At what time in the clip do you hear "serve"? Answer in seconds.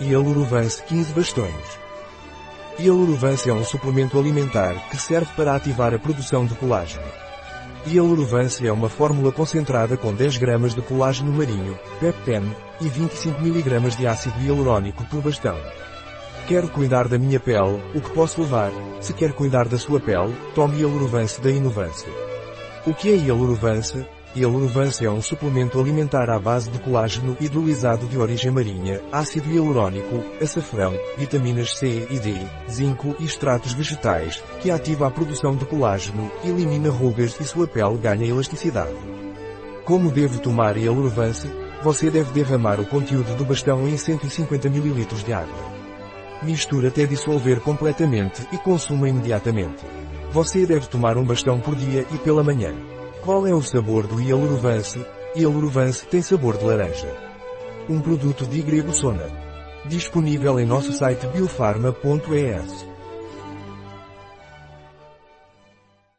4.96-5.30